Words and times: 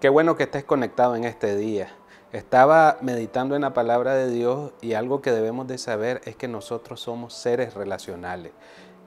Qué 0.00 0.08
bueno 0.08 0.36
que 0.36 0.44
estés 0.44 0.62
conectado 0.62 1.16
en 1.16 1.24
este 1.24 1.56
día. 1.56 1.88
Estaba 2.30 2.98
meditando 3.00 3.56
en 3.56 3.62
la 3.62 3.74
palabra 3.74 4.14
de 4.14 4.30
Dios 4.30 4.70
y 4.80 4.92
algo 4.92 5.20
que 5.20 5.32
debemos 5.32 5.66
de 5.66 5.76
saber 5.76 6.20
es 6.24 6.36
que 6.36 6.46
nosotros 6.46 7.00
somos 7.00 7.34
seres 7.34 7.74
relacionales 7.74 8.52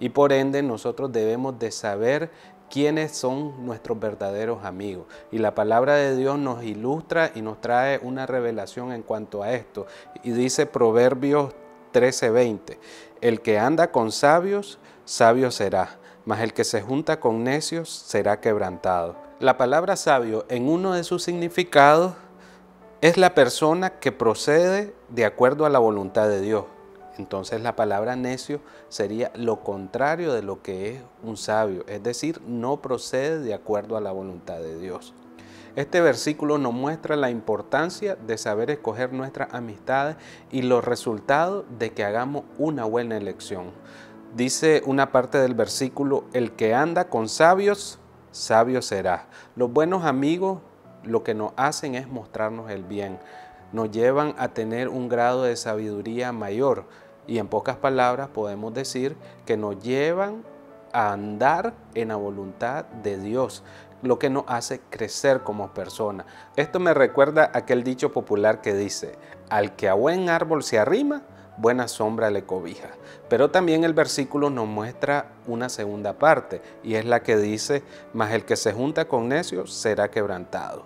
y 0.01 0.09
por 0.09 0.33
ende 0.33 0.61
nosotros 0.61 1.09
debemos 1.13 1.57
de 1.57 1.71
saber 1.71 2.29
quiénes 2.69 3.13
son 3.13 3.65
nuestros 3.65 4.01
verdaderos 4.01 4.65
amigos. 4.65 5.05
Y 5.31 5.37
la 5.37 5.55
palabra 5.55 5.95
de 5.95 6.17
Dios 6.17 6.37
nos 6.37 6.61
ilustra 6.61 7.31
y 7.35 7.41
nos 7.41 7.61
trae 7.61 7.97
una 8.03 8.25
revelación 8.25 8.91
en 8.91 9.01
cuanto 9.01 9.43
a 9.43 9.53
esto. 9.53 9.87
Y 10.23 10.31
dice 10.31 10.65
Proverbios 10.65 11.53
13:20, 11.93 12.79
el 13.21 13.39
que 13.39 13.57
anda 13.59 13.91
con 13.91 14.11
sabios, 14.11 14.77
sabio 15.05 15.51
será, 15.51 15.99
mas 16.25 16.41
el 16.41 16.51
que 16.51 16.65
se 16.65 16.81
junta 16.81 17.21
con 17.21 17.45
necios 17.45 17.89
será 17.89 18.41
quebrantado. 18.41 19.30
La 19.41 19.57
palabra 19.57 19.95
sabio 19.95 20.45
en 20.49 20.69
uno 20.69 20.93
de 20.93 21.03
sus 21.03 21.23
significados 21.23 22.13
es 23.01 23.17
la 23.17 23.33
persona 23.33 23.89
que 23.89 24.11
procede 24.11 24.93
de 25.09 25.25
acuerdo 25.25 25.65
a 25.65 25.71
la 25.71 25.79
voluntad 25.79 26.29
de 26.29 26.41
Dios. 26.41 26.65
Entonces 27.17 27.59
la 27.59 27.75
palabra 27.75 28.15
necio 28.15 28.61
sería 28.87 29.31
lo 29.33 29.63
contrario 29.63 30.31
de 30.31 30.43
lo 30.43 30.61
que 30.61 30.91
es 30.91 31.01
un 31.23 31.37
sabio, 31.37 31.83
es 31.87 32.03
decir, 32.03 32.39
no 32.45 32.83
procede 32.83 33.39
de 33.39 33.55
acuerdo 33.55 33.97
a 33.97 34.01
la 34.01 34.11
voluntad 34.11 34.59
de 34.59 34.77
Dios. 34.77 35.15
Este 35.75 36.01
versículo 36.01 36.59
nos 36.59 36.73
muestra 36.73 37.15
la 37.15 37.31
importancia 37.31 38.15
de 38.15 38.37
saber 38.37 38.69
escoger 38.69 39.11
nuestras 39.11 39.51
amistades 39.55 40.17
y 40.51 40.61
los 40.61 40.85
resultados 40.85 41.65
de 41.79 41.93
que 41.93 42.03
hagamos 42.03 42.43
una 42.59 42.85
buena 42.85 43.17
elección. 43.17 43.71
Dice 44.35 44.83
una 44.85 45.11
parte 45.11 45.39
del 45.39 45.55
versículo, 45.55 46.25
el 46.31 46.51
que 46.51 46.75
anda 46.75 47.09
con 47.09 47.27
sabios 47.27 47.97
sabio 48.31 48.81
será. 48.81 49.27
Los 49.55 49.71
buenos 49.71 50.05
amigos 50.05 50.59
lo 51.03 51.23
que 51.23 51.33
nos 51.33 51.53
hacen 51.55 51.95
es 51.95 52.07
mostrarnos 52.07 52.69
el 52.69 52.83
bien, 52.83 53.19
nos 53.71 53.91
llevan 53.91 54.35
a 54.37 54.49
tener 54.49 54.89
un 54.89 55.09
grado 55.09 55.43
de 55.43 55.55
sabiduría 55.55 56.31
mayor 56.31 56.85
y 57.27 57.37
en 57.37 57.47
pocas 57.47 57.77
palabras 57.77 58.29
podemos 58.29 58.73
decir 58.73 59.15
que 59.45 59.57
nos 59.57 59.81
llevan 59.81 60.43
a 60.93 61.13
andar 61.13 61.73
en 61.93 62.09
la 62.09 62.17
voluntad 62.17 62.85
de 62.85 63.17
Dios, 63.17 63.63
lo 64.01 64.19
que 64.19 64.29
nos 64.29 64.43
hace 64.47 64.81
crecer 64.89 65.41
como 65.41 65.73
persona. 65.73 66.25
Esto 66.55 66.79
me 66.79 66.93
recuerda 66.93 67.51
aquel 67.53 67.83
dicho 67.83 68.11
popular 68.11 68.61
que 68.61 68.73
dice, 68.73 69.15
al 69.49 69.75
que 69.75 69.87
a 69.87 69.93
buen 69.93 70.29
árbol 70.29 70.63
se 70.63 70.79
arrima, 70.79 71.23
buena 71.57 71.87
sombra 71.87 72.29
le 72.29 72.43
cobija. 72.43 72.89
Pero 73.29 73.51
también 73.51 73.83
el 73.83 73.93
versículo 73.93 74.49
nos 74.49 74.67
muestra 74.67 75.31
una 75.47 75.69
segunda 75.69 76.13
parte 76.13 76.61
y 76.83 76.95
es 76.95 77.05
la 77.05 77.23
que 77.23 77.37
dice, 77.37 77.83
mas 78.13 78.31
el 78.33 78.45
que 78.45 78.55
se 78.55 78.73
junta 78.73 79.05
con 79.05 79.29
necios 79.29 79.73
será 79.73 80.09
quebrantado. 80.09 80.85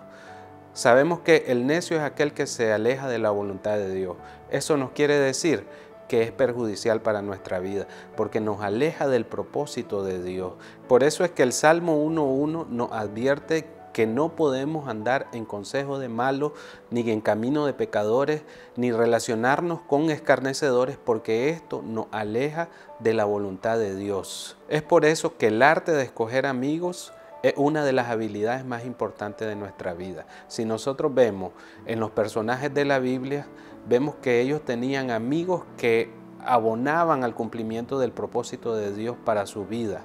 Sabemos 0.72 1.20
que 1.20 1.44
el 1.48 1.66
necio 1.66 1.96
es 1.96 2.02
aquel 2.02 2.34
que 2.34 2.46
se 2.46 2.72
aleja 2.72 3.08
de 3.08 3.18
la 3.18 3.30
voluntad 3.30 3.76
de 3.76 3.94
Dios. 3.94 4.16
Eso 4.50 4.76
nos 4.76 4.90
quiere 4.90 5.18
decir 5.18 5.64
que 6.08 6.22
es 6.22 6.32
perjudicial 6.32 7.00
para 7.00 7.22
nuestra 7.22 7.58
vida, 7.58 7.86
porque 8.16 8.40
nos 8.40 8.60
aleja 8.60 9.08
del 9.08 9.24
propósito 9.24 10.04
de 10.04 10.22
Dios. 10.22 10.52
Por 10.88 11.02
eso 11.02 11.24
es 11.24 11.30
que 11.30 11.42
el 11.42 11.52
Salmo 11.52 12.04
1.1 12.04 12.68
nos 12.68 12.92
advierte 12.92 13.66
que 13.96 14.06
no 14.06 14.36
podemos 14.36 14.88
andar 14.88 15.26
en 15.32 15.46
consejo 15.46 15.98
de 15.98 16.10
malos, 16.10 16.52
ni 16.90 17.10
en 17.10 17.22
camino 17.22 17.64
de 17.64 17.72
pecadores, 17.72 18.42
ni 18.76 18.92
relacionarnos 18.92 19.80
con 19.80 20.10
escarnecedores, 20.10 20.98
porque 21.02 21.48
esto 21.48 21.80
nos 21.80 22.04
aleja 22.10 22.68
de 22.98 23.14
la 23.14 23.24
voluntad 23.24 23.78
de 23.78 23.96
Dios. 23.96 24.58
Es 24.68 24.82
por 24.82 25.06
eso 25.06 25.38
que 25.38 25.46
el 25.46 25.62
arte 25.62 25.92
de 25.92 26.02
escoger 26.02 26.44
amigos 26.44 27.14
es 27.42 27.54
una 27.56 27.86
de 27.86 27.94
las 27.94 28.10
habilidades 28.10 28.66
más 28.66 28.84
importantes 28.84 29.48
de 29.48 29.56
nuestra 29.56 29.94
vida. 29.94 30.26
Si 30.46 30.66
nosotros 30.66 31.14
vemos 31.14 31.52
en 31.86 31.98
los 31.98 32.10
personajes 32.10 32.74
de 32.74 32.84
la 32.84 32.98
Biblia, 32.98 33.46
vemos 33.88 34.16
que 34.16 34.42
ellos 34.42 34.60
tenían 34.62 35.10
amigos 35.10 35.62
que 35.78 36.10
abonaban 36.44 37.24
al 37.24 37.34
cumplimiento 37.34 37.98
del 37.98 38.12
propósito 38.12 38.74
de 38.74 38.92
Dios 38.92 39.16
para 39.24 39.46
su 39.46 39.64
vida. 39.64 40.02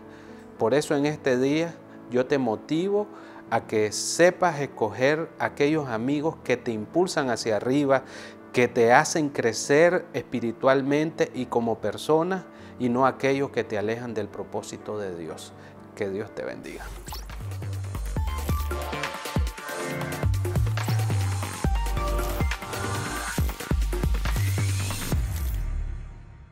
Por 0.58 0.76
eso 0.76 0.96
en 0.96 1.06
este 1.06 1.38
día 1.38 1.76
yo 2.10 2.26
te 2.26 2.38
motivo 2.38 3.08
a 3.52 3.68
que 3.68 3.92
sepas 3.92 4.60
escoger 4.60 5.30
aquellos 5.38 5.88
amigos 5.90 6.38
que 6.44 6.58
te 6.58 6.72
impulsan 6.72 7.30
hacia 7.30 7.58
arriba, 7.58 8.04
que 8.54 8.68
te 8.68 8.94
hacen 8.94 9.30
crecer 9.30 10.06
espiritualmente 10.14 11.30
y 11.34 11.46
como 11.46 11.80
persona, 11.80 12.46
y 12.80 12.90
no 12.90 13.06
aquellos 13.06 13.52
que 13.52 13.64
te 13.64 13.78
alejan 13.78 14.14
del 14.14 14.28
propósito 14.28 14.98
de 14.98 15.16
Dios. 15.16 15.54
Que 15.96 16.10
Dios 16.10 16.34
te 16.34 16.44
bendiga. 16.44 16.86